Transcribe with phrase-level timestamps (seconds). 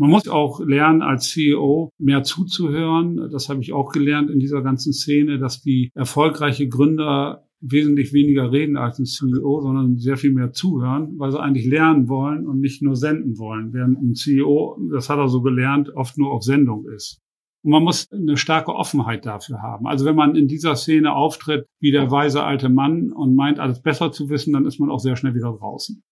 [0.00, 3.30] Man muss auch lernen, als CEO mehr zuzuhören.
[3.32, 8.52] Das habe ich auch gelernt in dieser ganzen Szene, dass die erfolgreiche Gründer wesentlich weniger
[8.52, 12.60] reden als ein CEO, sondern sehr viel mehr zuhören, weil sie eigentlich lernen wollen und
[12.60, 13.72] nicht nur senden wollen.
[13.72, 17.20] Während ein CEO, das hat er so gelernt, oft nur auf Sendung ist.
[17.64, 19.88] Und man muss eine starke Offenheit dafür haben.
[19.88, 23.82] Also wenn man in dieser Szene auftritt wie der weise alte Mann und meint, alles
[23.82, 26.02] besser zu wissen, dann ist man auch sehr schnell wieder draußen.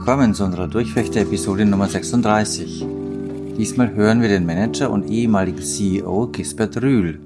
[0.00, 2.86] Willkommen zu unserer Durchfechter-Episode Nummer 36.
[3.58, 7.20] Diesmal hören wir den Manager und ehemaligen CEO Gisbert Rühl.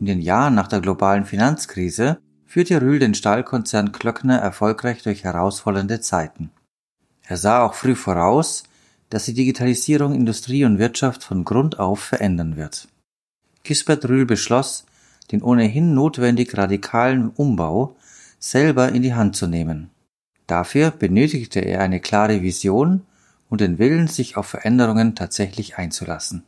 [0.00, 6.00] In den Jahren nach der globalen Finanzkrise führte Rühl den Stahlkonzern Klöckner erfolgreich durch herausfordernde
[6.00, 6.50] Zeiten.
[7.22, 8.64] Er sah auch früh voraus,
[9.10, 12.88] dass die Digitalisierung Industrie und Wirtschaft von Grund auf verändern wird.
[13.62, 14.86] Gisbert Rühl beschloss,
[15.30, 17.94] den ohnehin notwendig radikalen Umbau
[18.40, 19.90] selber in die Hand zu nehmen.
[20.48, 23.02] Dafür benötigte er eine klare Vision
[23.50, 26.42] und den Willen, sich auf Veränderungen tatsächlich einzulassen.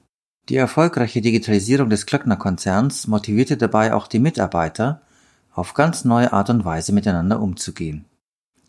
[0.49, 5.03] Die erfolgreiche Digitalisierung des Klöckner-Konzerns motivierte dabei auch die Mitarbeiter,
[5.53, 8.07] auf ganz neue Art und Weise miteinander umzugehen.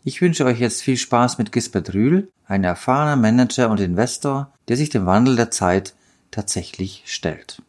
[0.04, 4.76] Ich wünsche euch jetzt viel Spaß mit Gisbert Rühl, ein erfahrener Manager und Investor, der
[4.76, 5.94] sich dem Wandel der Zeit
[6.30, 7.62] tatsächlich stellt.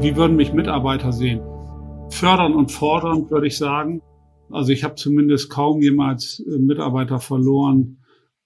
[0.00, 1.53] Wie würden mich Mitarbeiter sehen?
[2.14, 4.00] Fördern und fordern, würde ich sagen.
[4.50, 7.98] Also ich habe zumindest kaum jemals äh, Mitarbeiter verloren,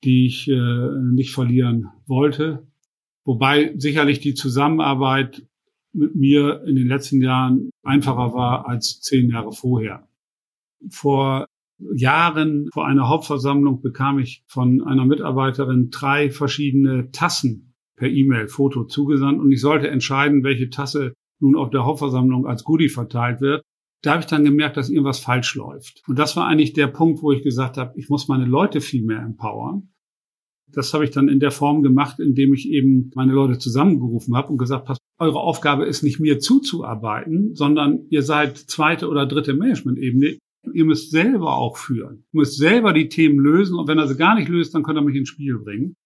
[0.04, 2.66] die ich äh, nicht verlieren wollte.
[3.24, 5.46] Wobei sicherlich die Zusammenarbeit
[5.92, 10.08] mit mir in den letzten Jahren einfacher war als zehn Jahre vorher.
[10.88, 11.46] Vor
[11.94, 18.84] Jahren, vor einer Hauptversammlung, bekam ich von einer Mitarbeiterin drei verschiedene Tassen per E-Mail, Foto
[18.84, 23.62] zugesandt und ich sollte entscheiden, welche Tasse nun auf der Hauptversammlung als Goodie verteilt wird,
[24.02, 26.02] da habe ich dann gemerkt, dass irgendwas falsch läuft.
[26.06, 29.04] Und das war eigentlich der Punkt, wo ich gesagt habe, ich muss meine Leute viel
[29.04, 29.90] mehr empowern.
[30.70, 34.52] Das habe ich dann in der Form gemacht, indem ich eben meine Leute zusammengerufen habe
[34.52, 39.54] und gesagt, pass, eure Aufgabe ist nicht mir zuzuarbeiten, sondern ihr seid zweite oder dritte
[39.54, 40.38] Management-Ebene.
[40.72, 42.24] Ihr müsst selber auch führen.
[42.32, 44.98] Ihr müsst selber die Themen lösen und wenn er sie gar nicht löst, dann könnt
[44.98, 45.96] ihr mich ins Spiel bringen.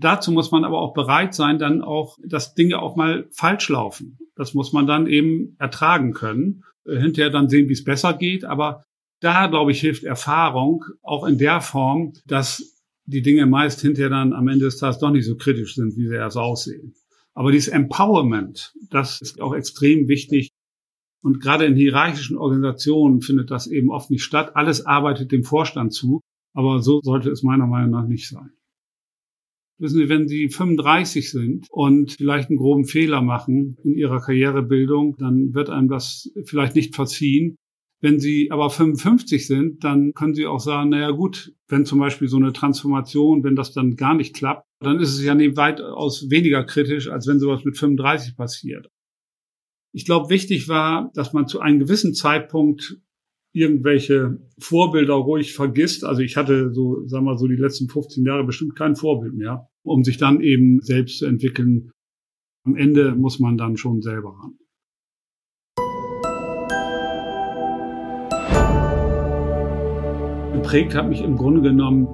[0.00, 4.18] Dazu muss man aber auch bereit sein, dann auch, dass Dinge auch mal falsch laufen.
[4.36, 6.62] Das muss man dann eben ertragen können.
[6.86, 8.44] Äh, hinterher dann sehen, wie es besser geht.
[8.44, 8.84] Aber
[9.20, 14.32] da, glaube ich, hilft Erfahrung auch in der Form, dass die Dinge meist hinterher dann
[14.32, 16.94] am Ende des Tages doch nicht so kritisch sind, wie sie erst aussehen.
[17.34, 20.50] Aber dieses Empowerment, das ist auch extrem wichtig.
[21.22, 24.54] Und gerade in hierarchischen Organisationen findet das eben oft nicht statt.
[24.54, 26.20] Alles arbeitet dem Vorstand zu.
[26.54, 28.52] Aber so sollte es meiner Meinung nach nicht sein.
[29.78, 35.16] Wissen Sie, wenn Sie 35 sind und vielleicht einen groben Fehler machen in Ihrer Karrierebildung,
[35.18, 37.56] dann wird einem das vielleicht nicht verziehen.
[38.00, 42.28] Wenn Sie aber 55 sind, dann können Sie auch sagen, naja gut, wenn zum Beispiel
[42.28, 46.30] so eine Transformation, wenn das dann gar nicht klappt, dann ist es ja nicht weitaus
[46.30, 48.88] weniger kritisch, als wenn sowas mit 35 passiert.
[49.92, 53.00] Ich glaube, wichtig war, dass man zu einem gewissen Zeitpunkt
[53.58, 56.04] irgendwelche Vorbilder ruhig vergisst.
[56.04, 59.68] Also ich hatte so, sagen wir so, die letzten 15 Jahre bestimmt kein Vorbild mehr,
[59.82, 61.90] um sich dann eben selbst zu entwickeln.
[62.64, 64.58] Am Ende muss man dann schon selber ran.
[70.54, 72.08] Geprägt hat mich im Grunde genommen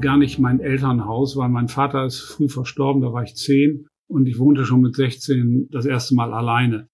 [0.00, 4.26] gar nicht mein Elternhaus, weil mein Vater ist früh verstorben, da war ich zehn und
[4.26, 6.88] ich wohnte schon mit 16 das erste Mal alleine.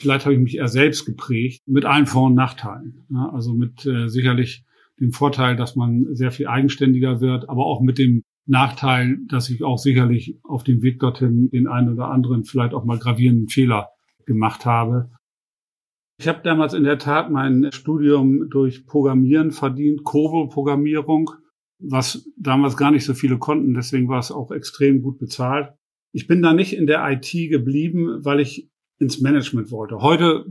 [0.00, 3.04] Vielleicht habe ich mich eher selbst geprägt, mit allen Vor- und Nachteilen.
[3.10, 4.64] Ja, also mit äh, sicherlich
[5.00, 9.62] dem Vorteil, dass man sehr viel eigenständiger wird, aber auch mit dem Nachteil, dass ich
[9.62, 13.90] auch sicherlich auf dem Weg dorthin den einen oder anderen vielleicht auch mal gravierenden Fehler
[14.24, 15.10] gemacht habe.
[16.20, 21.30] Ich habe damals in der Tat mein Studium durch Programmieren verdient, COBOL-Programmierung,
[21.78, 25.72] was damals gar nicht so viele konnten, deswegen war es auch extrem gut bezahlt.
[26.12, 28.68] Ich bin da nicht in der IT geblieben, weil ich
[28.98, 29.98] ins Management wollte.
[29.98, 30.46] Heute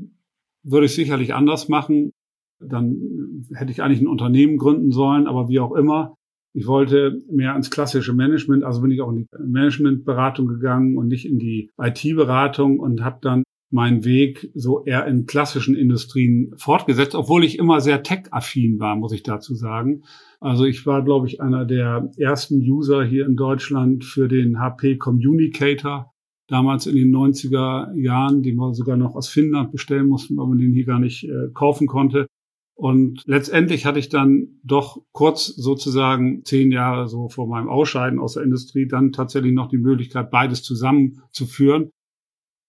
[0.63, 2.11] würde ich sicherlich anders machen.
[2.59, 6.15] Dann hätte ich eigentlich ein Unternehmen gründen sollen, aber wie auch immer.
[6.53, 11.07] Ich wollte mehr ans klassische Management, also bin ich auch in die Managementberatung gegangen und
[11.07, 17.15] nicht in die IT-Beratung und habe dann meinen Weg so eher in klassischen Industrien fortgesetzt,
[17.15, 20.03] obwohl ich immer sehr tech-affin war, muss ich dazu sagen.
[20.39, 24.97] Also ich war, glaube ich, einer der ersten User hier in Deutschland für den HP
[24.97, 26.13] Communicator,
[26.47, 30.57] damals in den 90er Jahren, den wir sogar noch aus Finnland bestellen mussten, weil man
[30.57, 32.27] den hier gar nicht äh, kaufen konnte.
[32.75, 38.35] Und letztendlich hatte ich dann doch kurz sozusagen zehn Jahre so vor meinem Ausscheiden aus
[38.35, 41.89] der Industrie dann tatsächlich noch die Möglichkeit, beides zusammenzuführen.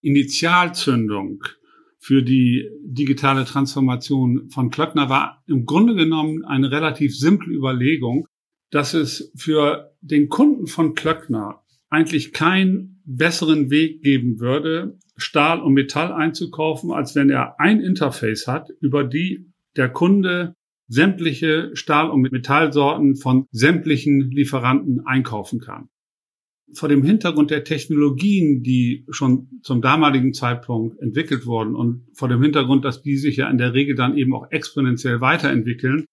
[0.00, 1.42] Initialzündung
[1.98, 8.26] für die digitale Transformation von Klöckner war im Grunde genommen eine relativ simple Überlegung,
[8.70, 15.72] dass es für den Kunden von Klöckner eigentlich keinen besseren Weg geben würde, Stahl und
[15.72, 19.46] Metall einzukaufen, als wenn er ein Interface hat, über die
[19.76, 20.54] der Kunde
[20.88, 25.88] sämtliche Stahl- und Metallsorten von sämtlichen Lieferanten einkaufen kann.
[26.74, 32.42] Vor dem Hintergrund der Technologien, die schon zum damaligen Zeitpunkt entwickelt wurden und vor dem
[32.42, 36.04] Hintergrund, dass die sich ja in der Regel dann eben auch exponentiell weiterentwickeln,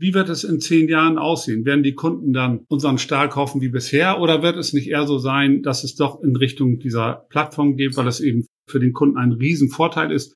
[0.00, 1.66] wie wird es in zehn Jahren aussehen?
[1.66, 5.18] Werden die Kunden dann unseren Stahl kaufen wie bisher oder wird es nicht eher so
[5.18, 9.18] sein, dass es doch in Richtung dieser Plattform geht, weil das eben für den Kunden
[9.18, 10.34] ein Riesenvorteil ist?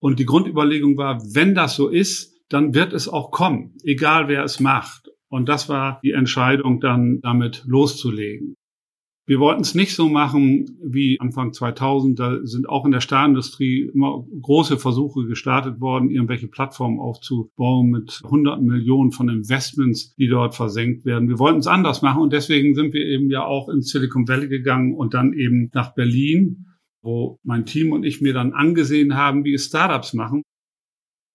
[0.00, 4.44] Und die Grundüberlegung war, wenn das so ist, dann wird es auch kommen, egal wer
[4.44, 5.10] es macht.
[5.28, 8.54] Und das war die Entscheidung, dann damit loszulegen.
[9.24, 12.18] Wir wollten es nicht so machen wie Anfang 2000.
[12.18, 18.20] Da sind auch in der Stahlindustrie immer große Versuche gestartet worden, irgendwelche Plattformen aufzubauen mit
[18.24, 21.28] hunderten Millionen von Investments, die dort versenkt werden.
[21.28, 24.48] Wir wollten es anders machen und deswegen sind wir eben ja auch ins Silicon Valley
[24.48, 26.66] gegangen und dann eben nach Berlin,
[27.00, 30.42] wo mein Team und ich mir dann angesehen haben, wie es Startups machen.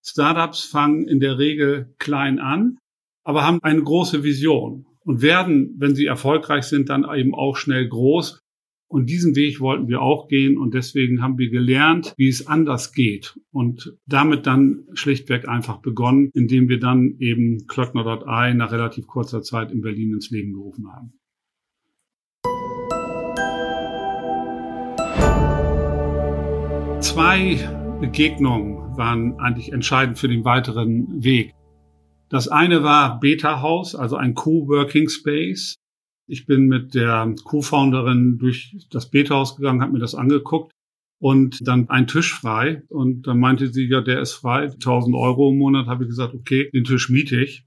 [0.05, 2.77] Startups fangen in der Regel klein an,
[3.23, 7.87] aber haben eine große Vision und werden, wenn sie erfolgreich sind, dann eben auch schnell
[7.87, 8.41] groß.
[8.89, 12.91] Und diesen Weg wollten wir auch gehen und deswegen haben wir gelernt, wie es anders
[12.91, 19.41] geht und damit dann schlichtweg einfach begonnen, indem wir dann eben Klöckner.ai nach relativ kurzer
[19.41, 21.13] Zeit in Berlin ins Leben gerufen haben.
[27.01, 27.55] Zwei
[28.01, 31.53] Begegnungen waren eigentlich entscheidend für den weiteren Weg.
[32.29, 35.75] Das eine war Beta House, also ein Coworking Space.
[36.29, 40.71] Ich bin mit der Co-Founderin durch das Beta House gegangen, habe mir das angeguckt
[41.19, 42.83] und dann ein Tisch frei.
[42.89, 45.87] Und dann meinte sie, ja, der ist frei, 1000 Euro im Monat.
[45.87, 47.65] Habe ich gesagt, okay, den Tisch miete ich.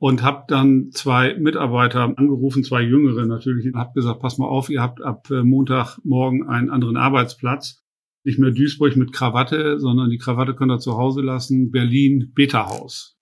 [0.00, 4.68] Und habe dann zwei Mitarbeiter angerufen, zwei Jüngere natürlich, und habe gesagt, pass mal auf,
[4.68, 7.80] ihr habt ab äh, Montagmorgen einen anderen Arbeitsplatz.
[8.24, 11.70] Nicht mehr Duisburg mit Krawatte, sondern die Krawatte könnt ihr zu Hause lassen.
[11.70, 13.13] Berlin Beta Haus.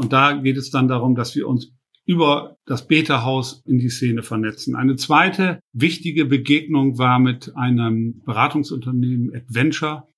[0.00, 1.74] Und da geht es dann darum, dass wir uns
[2.06, 4.74] über das Beta-Haus in die Szene vernetzen.
[4.74, 10.08] Eine zweite wichtige Begegnung war mit einem Beratungsunternehmen Adventure.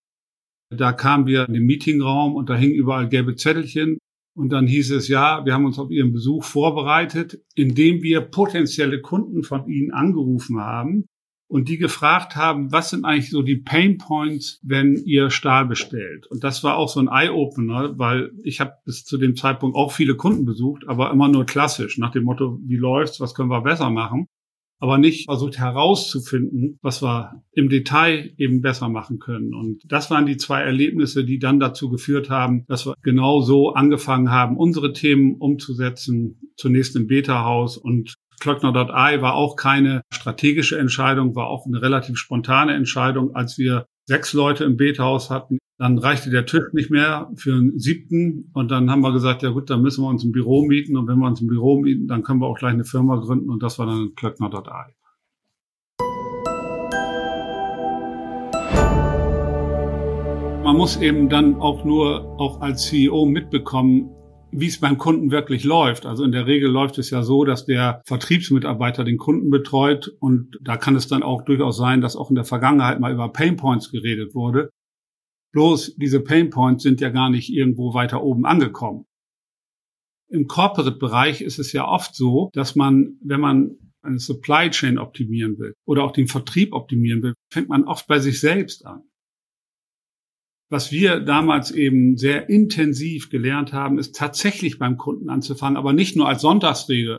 [0.70, 3.98] Da kamen wir in den Meetingraum und da hingen überall gelbe Zettelchen.
[4.36, 9.00] Und dann hieß es, ja, wir haben uns auf Ihren Besuch vorbereitet, indem wir potenzielle
[9.00, 11.06] Kunden von Ihnen angerufen haben
[11.52, 16.26] und die gefragt haben, was sind eigentlich so die Pain Points, wenn ihr Stahl bestellt.
[16.28, 19.92] Und das war auch so ein Eye-Opener, weil ich habe bis zu dem Zeitpunkt auch
[19.92, 23.60] viele Kunden besucht, aber immer nur klassisch, nach dem Motto, wie läuft's, was können wir
[23.60, 24.28] besser machen,
[24.78, 29.54] aber nicht versucht herauszufinden, was wir im Detail eben besser machen können.
[29.54, 33.74] Und das waren die zwei Erlebnisse, die dann dazu geführt haben, dass wir genau so
[33.74, 41.36] angefangen haben, unsere Themen umzusetzen, zunächst im Beta-Haus und Klöckner.ai war auch keine strategische Entscheidung,
[41.36, 43.36] war auch eine relativ spontane Entscheidung.
[43.36, 47.78] Als wir sechs Leute im Bethaus hatten, dann reichte der Tisch nicht mehr für einen
[47.78, 48.50] siebten.
[48.52, 50.96] Und dann haben wir gesagt, ja gut, dann müssen wir uns ein Büro mieten.
[50.96, 53.48] Und wenn wir uns ein Büro mieten, dann können wir auch gleich eine Firma gründen.
[53.48, 54.92] Und das war dann Klöckner.ai.
[60.64, 64.10] Man muss eben dann auch nur auch als CEO mitbekommen,
[64.52, 66.04] wie es beim Kunden wirklich läuft.
[66.06, 70.58] Also in der Regel läuft es ja so, dass der Vertriebsmitarbeiter den Kunden betreut und
[70.60, 73.90] da kann es dann auch durchaus sein, dass auch in der Vergangenheit mal über Painpoints
[73.90, 74.70] geredet wurde.
[75.52, 79.06] Bloß diese Painpoints sind ja gar nicht irgendwo weiter oben angekommen.
[80.28, 85.58] Im Corporate-Bereich ist es ja oft so, dass man, wenn man eine Supply Chain optimieren
[85.58, 89.02] will oder auch den Vertrieb optimieren will, fängt man oft bei sich selbst an.
[90.72, 96.16] Was wir damals eben sehr intensiv gelernt haben, ist tatsächlich beim Kunden anzufangen, aber nicht
[96.16, 97.18] nur als Sonntagsrede,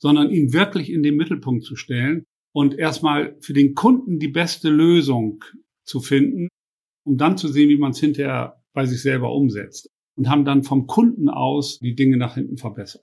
[0.00, 2.22] sondern ihn wirklich in den Mittelpunkt zu stellen
[2.52, 5.42] und erstmal für den Kunden die beste Lösung
[5.82, 6.46] zu finden,
[7.04, 9.90] um dann zu sehen, wie man es hinterher bei sich selber umsetzt.
[10.16, 13.02] Und haben dann vom Kunden aus die Dinge nach hinten verbessert.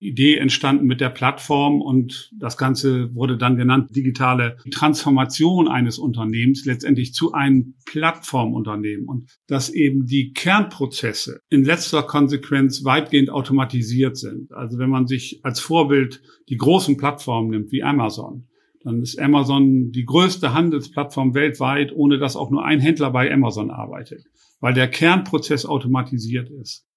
[0.00, 6.64] Idee entstanden mit der Plattform und das Ganze wurde dann genannt digitale Transformation eines Unternehmens
[6.64, 14.52] letztendlich zu einem Plattformunternehmen und dass eben die Kernprozesse in letzter Konsequenz weitgehend automatisiert sind.
[14.52, 18.46] Also wenn man sich als Vorbild die großen Plattformen nimmt wie Amazon,
[18.84, 23.70] dann ist Amazon die größte Handelsplattform weltweit, ohne dass auch nur ein Händler bei Amazon
[23.70, 24.24] arbeitet,
[24.60, 26.87] weil der Kernprozess automatisiert ist.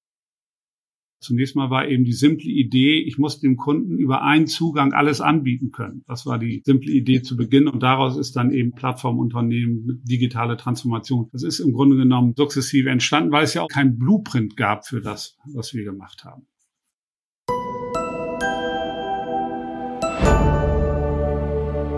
[1.21, 5.21] Zunächst mal war eben die simple Idee, ich muss dem Kunden über einen Zugang alles
[5.21, 6.03] anbieten können.
[6.07, 11.29] Das war die simple Idee zu Beginn und daraus ist dann eben Plattformunternehmen, digitale Transformation.
[11.31, 14.99] Das ist im Grunde genommen sukzessive entstanden, weil es ja auch kein Blueprint gab für
[14.99, 16.47] das, was wir gemacht haben.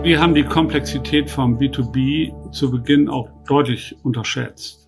[0.02, 4.83] Wir haben die Komplexität vom B2B zu Beginn auch deutlich unterschätzt.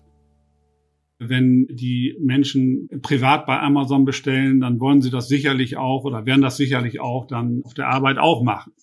[1.19, 6.41] Wenn die Menschen privat bei Amazon bestellen, dann wollen sie das sicherlich auch oder werden
[6.41, 8.73] das sicherlich auch dann auf der Arbeit auch machen.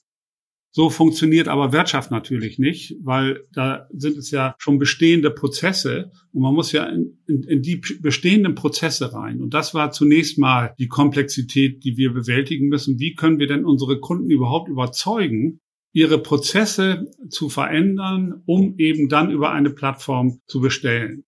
[0.77, 6.43] So funktioniert aber Wirtschaft natürlich nicht, weil da sind es ja schon bestehende Prozesse und
[6.43, 9.41] man muss ja in, in, in, die bestehenden Prozesse rein.
[9.41, 12.99] Und das war zunächst mal die Komplexität, die wir bewältigen müssen.
[12.99, 15.61] Wie können wir denn unsere Kunden überhaupt überzeugen,
[15.93, 21.23] ihre Prozesse zu verändern, um eben dann über eine Plattform zu bestellen?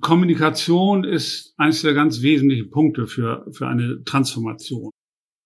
[0.00, 4.90] Kommunikation ist eines der ganz wesentlichen Punkte für, für eine Transformation.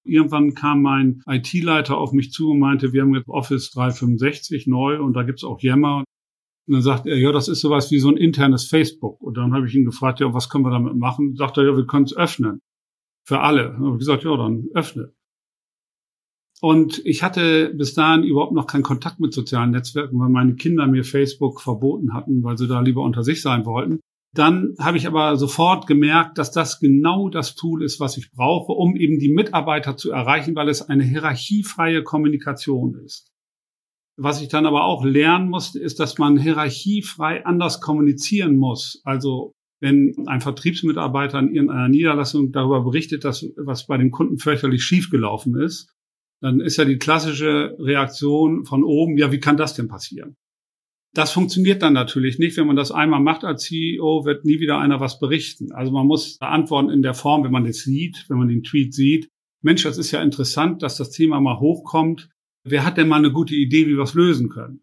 [0.06, 5.00] Irgendwann kam mein IT-Leiter auf mich zu und meinte, wir haben jetzt Office 365 neu
[5.00, 6.04] und da gibt's auch Yammer.
[6.66, 9.20] Und dann sagt er, ja, das ist sowas wie so ein internes Facebook.
[9.20, 11.36] Und dann habe ich ihn gefragt, ja, was können wir damit machen?
[11.36, 12.60] Sagt er, ja, wir können es öffnen.
[13.26, 13.70] Für alle.
[13.70, 15.12] Und habe gesagt, ja, dann öffne.
[16.60, 20.86] Und ich hatte bis dahin überhaupt noch keinen Kontakt mit sozialen Netzwerken, weil meine Kinder
[20.86, 24.00] mir Facebook verboten hatten, weil sie da lieber unter sich sein wollten.
[24.34, 28.72] Dann habe ich aber sofort gemerkt, dass das genau das Tool ist, was ich brauche,
[28.72, 33.30] um eben die Mitarbeiter zu erreichen, weil es eine hierarchiefreie Kommunikation ist.
[34.16, 39.00] Was ich dann aber auch lernen musste, ist, dass man hierarchiefrei anders kommunizieren muss.
[39.04, 44.82] Also wenn ein Vertriebsmitarbeiter in irgendeiner Niederlassung darüber berichtet, dass was bei dem Kunden fürchterlich
[44.82, 45.92] schiefgelaufen ist,
[46.40, 50.36] dann ist ja die klassische Reaktion von oben, ja, wie kann das denn passieren?
[51.14, 52.56] Das funktioniert dann natürlich nicht.
[52.56, 55.72] Wenn man das einmal macht als CEO, wird nie wieder einer was berichten.
[55.72, 58.92] Also man muss antworten in der Form, wenn man es sieht, wenn man den Tweet
[58.92, 59.30] sieht.
[59.62, 62.28] Mensch, das ist ja interessant, dass das Thema mal hochkommt.
[62.64, 64.80] Wer hat denn mal eine gute Idee, wie wir es lösen können?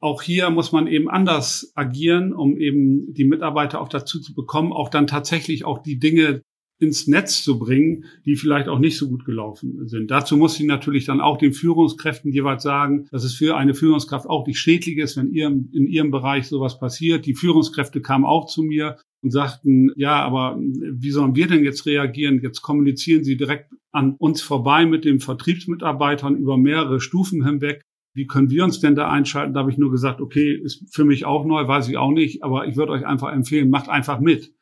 [0.00, 4.74] Auch hier muss man eben anders agieren, um eben die Mitarbeiter auch dazu zu bekommen,
[4.74, 6.42] auch dann tatsächlich auch die Dinge
[6.80, 10.10] ins Netz zu bringen, die vielleicht auch nicht so gut gelaufen sind.
[10.10, 14.26] Dazu muss ich natürlich dann auch den Führungskräften jeweils sagen, dass es für eine Führungskraft
[14.26, 17.26] auch nicht schädlich ist, wenn ihr in ihrem Bereich sowas passiert.
[17.26, 21.86] Die Führungskräfte kamen auch zu mir und sagten, ja, aber wie sollen wir denn jetzt
[21.86, 22.40] reagieren?
[22.42, 27.82] Jetzt kommunizieren sie direkt an uns vorbei mit den Vertriebsmitarbeitern über mehrere Stufen hinweg.
[28.14, 29.54] Wie können wir uns denn da einschalten?
[29.54, 32.44] Da habe ich nur gesagt, okay, ist für mich auch neu, weiß ich auch nicht,
[32.44, 34.53] aber ich würde euch einfach empfehlen, macht einfach mit.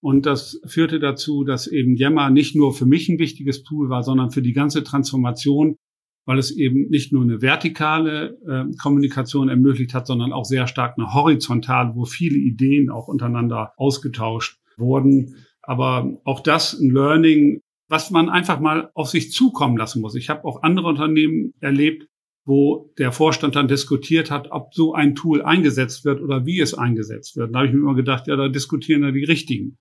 [0.00, 4.02] Und das führte dazu, dass eben Yammer nicht nur für mich ein wichtiges Tool war,
[4.02, 5.76] sondern für die ganze Transformation,
[6.24, 10.94] weil es eben nicht nur eine vertikale äh, Kommunikation ermöglicht hat, sondern auch sehr stark
[10.96, 15.36] eine horizontale, wo viele Ideen auch untereinander ausgetauscht wurden.
[15.62, 20.14] Aber auch das ein Learning, was man einfach mal auf sich zukommen lassen muss.
[20.14, 22.06] Ich habe auch andere Unternehmen erlebt,
[22.44, 26.72] wo der Vorstand dann diskutiert hat, ob so ein Tool eingesetzt wird oder wie es
[26.72, 27.54] eingesetzt wird.
[27.54, 29.76] Da habe ich mir immer gedacht, ja, da diskutieren ja die Richtigen.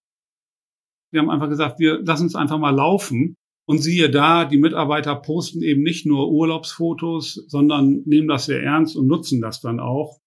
[1.12, 3.36] Wir haben einfach gesagt, wir lassen es einfach mal laufen.
[3.70, 8.96] Und siehe da, die Mitarbeiter posten eben nicht nur Urlaubsfotos, sondern nehmen das sehr ernst
[8.96, 10.20] und nutzen das dann auch,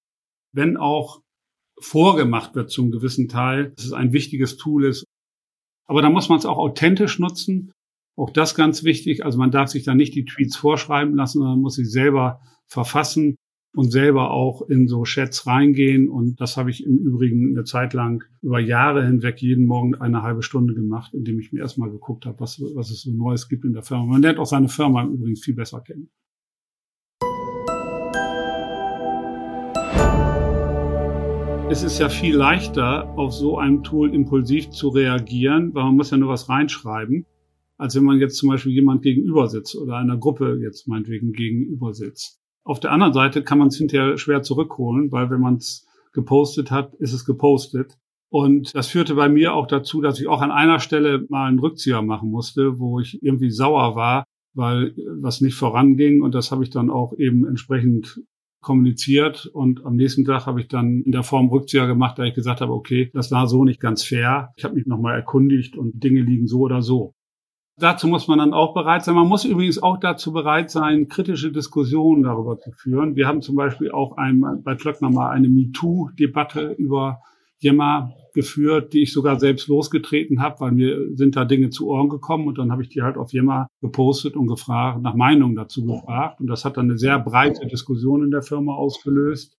[0.52, 1.22] wenn auch
[1.80, 5.06] vorgemacht wird zum gewissen Teil, dass es ein wichtiges Tool ist.
[5.86, 7.72] Aber da muss man es auch authentisch nutzen.
[8.14, 9.24] Auch das ganz wichtig.
[9.24, 13.36] Also man darf sich da nicht die Tweets vorschreiben lassen, sondern muss sie selber verfassen
[13.72, 16.08] und selber auch in so Chats reingehen.
[16.08, 20.22] Und das habe ich im Übrigen eine Zeit lang über Jahre hinweg jeden Morgen eine
[20.22, 23.64] halbe Stunde gemacht, indem ich mir erstmal geguckt habe, was, was es so Neues gibt
[23.64, 24.06] in der Firma.
[24.06, 26.10] Man lernt auch seine Firma übrigens viel besser kennen.
[31.70, 36.10] Es ist ja viel leichter, auf so einem Tool impulsiv zu reagieren, weil man muss
[36.10, 37.26] ja nur was reinschreiben,
[37.78, 41.94] als wenn man jetzt zum Beispiel jemand gegenüber sitzt oder einer Gruppe jetzt meinetwegen gegenüber
[41.94, 42.39] sitzt.
[42.70, 46.70] Auf der anderen Seite kann man es hinterher schwer zurückholen, weil wenn man es gepostet
[46.70, 47.98] hat, ist es gepostet.
[48.28, 51.58] Und das führte bei mir auch dazu, dass ich auch an einer Stelle mal einen
[51.58, 54.22] Rückzieher machen musste, wo ich irgendwie sauer war,
[54.54, 56.22] weil was nicht voranging.
[56.22, 58.22] Und das habe ich dann auch eben entsprechend
[58.62, 59.46] kommuniziert.
[59.46, 62.60] Und am nächsten Tag habe ich dann in der Form Rückzieher gemacht, da ich gesagt
[62.60, 64.52] habe, okay, das war so nicht ganz fair.
[64.56, 67.14] Ich habe mich nochmal erkundigt und Dinge liegen so oder so.
[67.80, 69.14] Dazu muss man dann auch bereit sein.
[69.14, 73.16] Man muss übrigens auch dazu bereit sein, kritische Diskussionen darüber zu führen.
[73.16, 77.20] Wir haben zum Beispiel auch einmal bei Klöckner mal eine MeToo-Debatte über
[77.58, 82.10] Yammer geführt, die ich sogar selbst losgetreten habe, weil mir sind da Dinge zu Ohren
[82.10, 85.84] gekommen und dann habe ich die halt auf Yammer gepostet und gefragt, nach Meinung dazu
[85.84, 86.40] gefragt.
[86.40, 89.56] Und das hat dann eine sehr breite Diskussion in der Firma ausgelöst.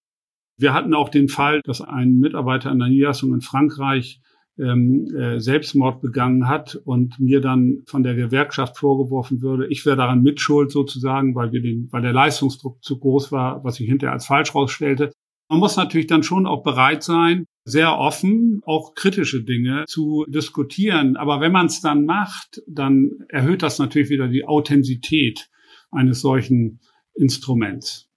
[0.58, 4.22] Wir hatten auch den Fall, dass ein Mitarbeiter in der Niederlassung in Frankreich
[4.62, 9.98] ähm, äh, Selbstmord begangen hat und mir dann von der Gewerkschaft vorgeworfen würde, ich wäre
[9.98, 14.14] daran mitschuld sozusagen, weil wir den, weil der Leistungsdruck zu groß war, was sich hinterher
[14.14, 15.12] als falsch rausstellte.
[15.50, 21.16] Man muss natürlich dann schon auch bereit sein, sehr offen auch kritische Dinge zu diskutieren.
[21.18, 25.50] Aber wenn man es dann macht, dann erhöht das natürlich wieder die Authentizität
[25.92, 26.80] eines solchen
[27.14, 28.11] Instruments.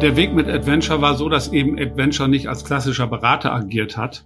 [0.00, 4.24] Der Weg mit Adventure war so, dass eben Adventure nicht als klassischer Berater agiert hat,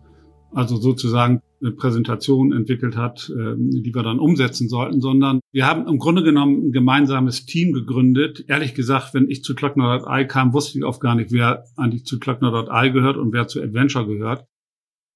[0.52, 5.88] also sozusagen eine Präsentation entwickelt hat, ähm, die wir dann umsetzen sollten, sondern wir haben
[5.88, 8.44] im Grunde genommen ein gemeinsames Team gegründet.
[8.48, 12.18] Ehrlich gesagt, wenn ich zu Klöckner.ai kam, wusste ich oft gar nicht, wer eigentlich zu
[12.18, 14.44] Klöckner.ai gehört und wer zu Adventure gehört.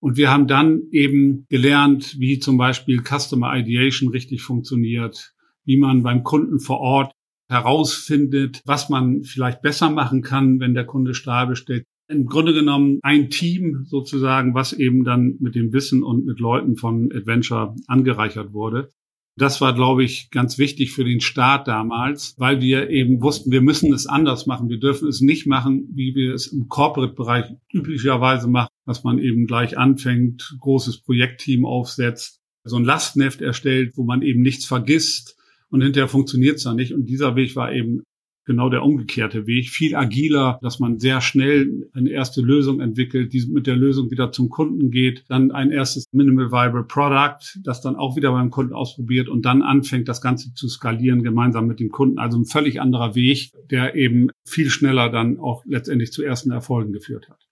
[0.01, 5.35] Und wir haben dann eben gelernt, wie zum Beispiel Customer Ideation richtig funktioniert,
[5.67, 7.13] wie man beim Kunden vor Ort
[7.49, 13.01] herausfindet, was man vielleicht besser machen kann, wenn der Kunde Stahl bestellt im Grunde genommen
[13.03, 18.53] ein Team sozusagen, was eben dann mit dem Wissen und mit Leuten von Adventure angereichert
[18.53, 18.93] wurde.
[19.39, 23.61] Das war, glaube ich, ganz wichtig für den Start damals, weil wir eben wussten, wir
[23.61, 24.71] müssen es anders machen.
[24.71, 29.47] Wir dürfen es nicht machen, wie wir es im Corporate-Bereich üblicherweise machen, dass man eben
[29.47, 35.36] gleich anfängt, großes Projektteam aufsetzt, so ein Lastneft erstellt, wo man eben nichts vergisst
[35.71, 36.95] und hinterher funktioniert es dann nicht.
[36.95, 38.03] Und dieser Weg war eben
[38.47, 43.45] genau der umgekehrte Weg, viel agiler, dass man sehr schnell eine erste Lösung entwickelt, die
[43.47, 47.97] mit der Lösung wieder zum Kunden geht, dann ein erstes Minimal Viable Product, das dann
[47.97, 51.91] auch wieder beim Kunden ausprobiert und dann anfängt, das Ganze zu skalieren gemeinsam mit dem
[51.91, 52.19] Kunden.
[52.19, 56.93] Also ein völlig anderer Weg, der eben viel schneller dann auch letztendlich zu ersten Erfolgen
[56.93, 57.43] geführt hat.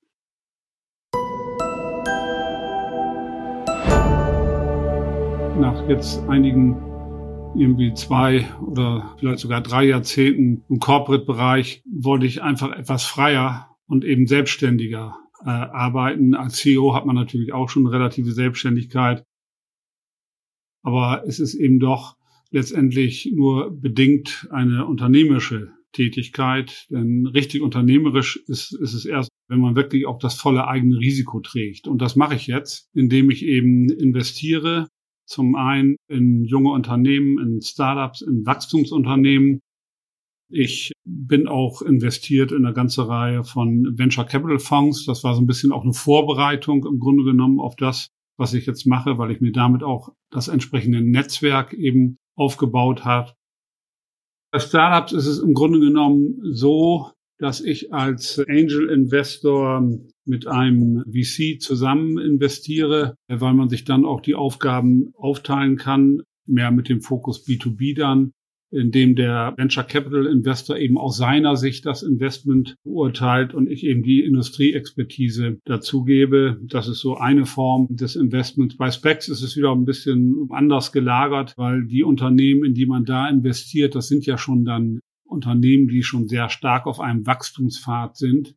[5.59, 6.94] Nach jetzt einigen
[7.57, 14.05] irgendwie zwei oder vielleicht sogar drei Jahrzehnten im Corporate-Bereich wollte ich einfach etwas freier und
[14.05, 16.35] eben selbstständiger äh, arbeiten.
[16.35, 19.25] Als CEO hat man natürlich auch schon relative Selbstständigkeit.
[20.83, 22.17] Aber es ist eben doch
[22.51, 26.87] letztendlich nur bedingt eine unternehmerische Tätigkeit.
[26.91, 31.41] Denn richtig unternehmerisch ist, ist es erst, wenn man wirklich auch das volle eigene Risiko
[31.41, 31.89] trägt.
[31.89, 34.89] Und das mache ich jetzt, indem ich eben investiere
[35.27, 39.61] zum einen in junge Unternehmen, in Startups, in Wachstumsunternehmen.
[40.51, 45.07] Ich bin auch investiert in eine ganze Reihe von Venture Capital Fonds.
[45.07, 48.67] Das war so ein bisschen auch eine Vorbereitung im Grunde genommen auf das, was ich
[48.67, 53.33] jetzt mache, weil ich mir damit auch das entsprechende Netzwerk eben aufgebaut habe.
[54.53, 59.87] Bei Startups ist es im Grunde genommen so, dass ich als Angel Investor
[60.25, 66.71] mit einem VC zusammen investiere, weil man sich dann auch die Aufgaben aufteilen kann, mehr
[66.71, 68.33] mit dem Fokus B2B dann,
[68.71, 74.03] indem der Venture Capital Investor eben aus seiner Sicht das Investment beurteilt und ich eben
[74.03, 76.59] die Industrieexpertise dazugebe.
[76.63, 78.77] Das ist so eine Form des Investments.
[78.77, 83.05] Bei Specs ist es wieder ein bisschen anders gelagert, weil die Unternehmen, in die man
[83.05, 88.17] da investiert, das sind ja schon dann Unternehmen, die schon sehr stark auf einem Wachstumspfad
[88.17, 88.55] sind.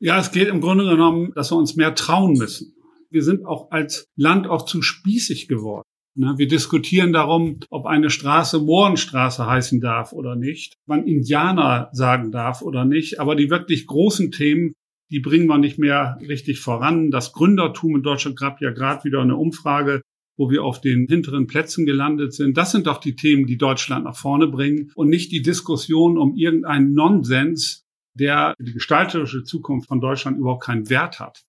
[0.00, 2.74] Ja, es geht im Grunde genommen, dass wir uns mehr trauen müssen.
[3.10, 5.84] Wir sind auch als Land auch zu spießig geworden.
[6.16, 12.30] Ne, wir diskutieren darum, ob eine Straße Mohrenstraße heißen darf oder nicht, man Indianer sagen
[12.30, 13.18] darf oder nicht.
[13.18, 14.74] Aber die wirklich großen Themen,
[15.10, 17.10] die bringen wir nicht mehr richtig voran.
[17.10, 20.02] Das Gründertum in Deutschland gab ja gerade wieder eine Umfrage,
[20.36, 22.56] wo wir auf den hinteren Plätzen gelandet sind.
[22.56, 26.34] Das sind doch die Themen, die Deutschland nach vorne bringen und nicht die Diskussion um
[26.36, 31.44] irgendeinen Nonsens, der die gestalterische Zukunft von Deutschland überhaupt keinen Wert hat.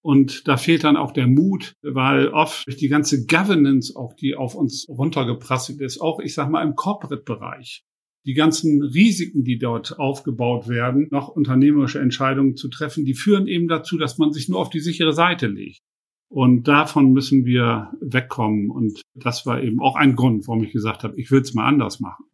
[0.00, 4.36] Und da fehlt dann auch der Mut, weil oft durch die ganze Governance, auch die
[4.36, 7.84] auf uns runtergeprasselt ist, auch ich sag mal im Corporate-Bereich,
[8.24, 13.68] die ganzen Risiken, die dort aufgebaut werden, noch unternehmerische Entscheidungen zu treffen, die führen eben
[13.68, 15.80] dazu, dass man sich nur auf die sichere Seite legt.
[16.28, 18.70] Und davon müssen wir wegkommen.
[18.70, 21.66] Und das war eben auch ein Grund, warum ich gesagt habe, ich will es mal
[21.66, 22.24] anders machen.